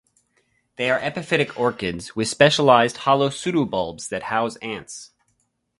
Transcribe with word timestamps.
They 0.77 0.89
are 0.89 0.97
epiphytic 0.99 1.59
orchids 1.59 2.15
with 2.15 2.27
specialized 2.27 2.97
hollow 3.05 3.29
pseudobulbs 3.29 4.09
that 4.09 4.23
house 4.33 4.55
ants. 4.55 5.11